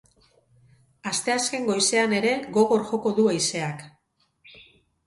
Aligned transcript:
Asteazken 1.11 1.69
goizean 1.69 2.17
ere 2.21 2.33
gogor 2.57 2.85
joko 2.95 3.17
du 3.21 3.31
haizeak. 3.35 3.87